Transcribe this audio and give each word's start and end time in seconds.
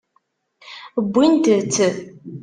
Wwint-t. 1.13 1.75